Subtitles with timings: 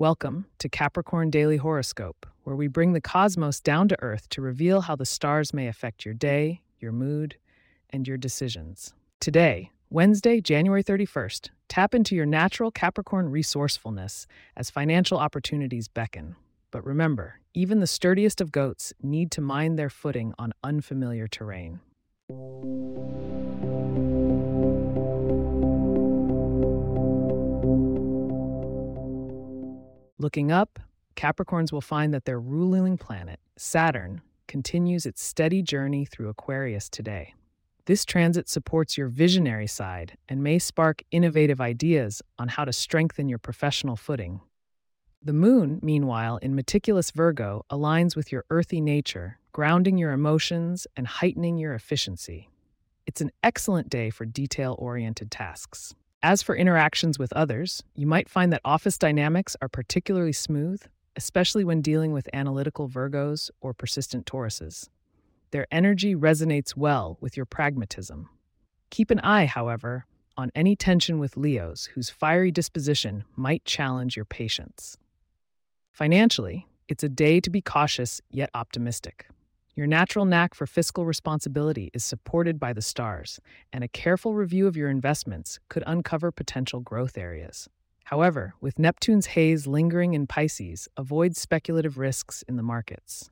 [0.00, 4.82] Welcome to Capricorn Daily Horoscope, where we bring the cosmos down to earth to reveal
[4.82, 7.34] how the stars may affect your day, your mood,
[7.90, 8.94] and your decisions.
[9.18, 16.36] Today, Wednesday, January 31st, tap into your natural Capricorn resourcefulness as financial opportunities beckon.
[16.70, 21.80] But remember, even the sturdiest of goats need to mind their footing on unfamiliar terrain.
[30.20, 30.80] Looking up,
[31.14, 37.34] Capricorns will find that their ruling planet, Saturn, continues its steady journey through Aquarius today.
[37.86, 43.28] This transit supports your visionary side and may spark innovative ideas on how to strengthen
[43.28, 44.40] your professional footing.
[45.22, 51.06] The moon, meanwhile, in meticulous Virgo, aligns with your earthy nature, grounding your emotions and
[51.06, 52.48] heightening your efficiency.
[53.06, 55.94] It's an excellent day for detail oriented tasks.
[56.22, 60.82] As for interactions with others, you might find that office dynamics are particularly smooth,
[61.14, 64.88] especially when dealing with analytical Virgos or persistent Tauruses.
[65.52, 68.28] Their energy resonates well with your pragmatism.
[68.90, 74.24] Keep an eye, however, on any tension with Leos whose fiery disposition might challenge your
[74.24, 74.98] patience.
[75.92, 79.28] Financially, it's a day to be cautious yet optimistic.
[79.78, 83.38] Your natural knack for fiscal responsibility is supported by the stars,
[83.72, 87.68] and a careful review of your investments could uncover potential growth areas.
[88.06, 93.30] However, with Neptune's haze lingering in Pisces, avoid speculative risks in the markets.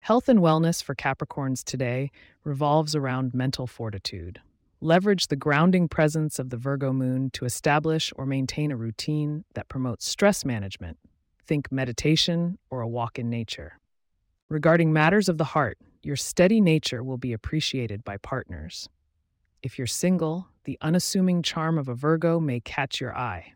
[0.00, 2.10] Health and wellness for Capricorns today
[2.44, 4.40] revolves around mental fortitude.
[4.80, 9.68] Leverage the grounding presence of the Virgo moon to establish or maintain a routine that
[9.68, 10.96] promotes stress management.
[11.46, 13.78] Think meditation or a walk in nature.
[14.52, 18.86] Regarding matters of the heart, your steady nature will be appreciated by partners.
[19.62, 23.54] If you're single, the unassuming charm of a Virgo may catch your eye.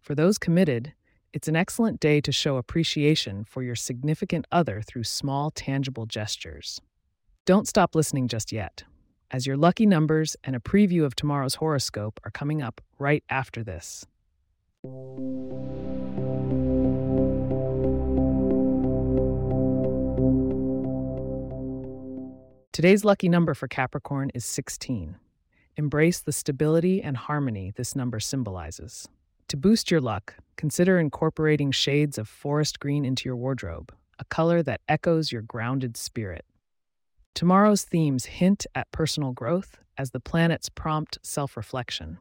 [0.00, 0.94] For those committed,
[1.34, 6.80] it's an excellent day to show appreciation for your significant other through small, tangible gestures.
[7.44, 8.84] Don't stop listening just yet,
[9.30, 13.62] as your lucky numbers and a preview of tomorrow's horoscope are coming up right after
[13.62, 14.06] this.
[22.80, 25.16] Today's lucky number for Capricorn is 16.
[25.76, 29.06] Embrace the stability and harmony this number symbolizes.
[29.48, 34.62] To boost your luck, consider incorporating shades of forest green into your wardrobe, a color
[34.62, 36.46] that echoes your grounded spirit.
[37.34, 42.16] Tomorrow's themes hint at personal growth as the planets prompt self reflection.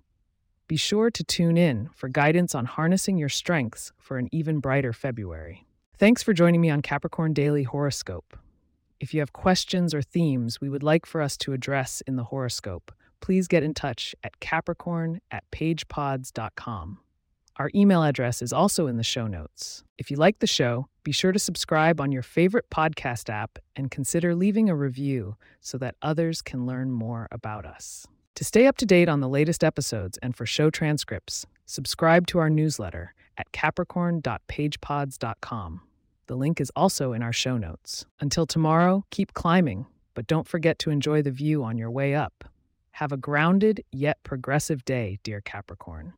[0.68, 4.92] Be sure to tune in for guidance on harnessing your strengths for an even brighter
[4.92, 5.66] February.
[5.98, 8.38] Thanks for joining me on Capricorn Daily Horoscope.
[9.00, 12.26] If you have questions or themes we would like for us to address in the
[12.26, 17.00] horoscope, please get in touch at capricorn at pagepods.com.
[17.56, 19.84] Our email address is also in the show notes.
[19.98, 23.92] If you like the show, be sure to subscribe on your favorite podcast app and
[23.92, 28.08] consider leaving a review so that others can learn more about us.
[28.36, 32.40] To stay up to date on the latest episodes and for show transcripts, subscribe to
[32.40, 35.89] our newsletter at capricorn.pagepods.com.
[36.30, 38.06] The link is also in our show notes.
[38.20, 42.44] Until tomorrow, keep climbing, but don't forget to enjoy the view on your way up.
[42.92, 46.14] Have a grounded yet progressive day, dear Capricorn.